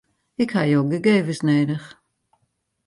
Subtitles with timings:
[0.43, 1.87] Ik ha jo gegevens nedich.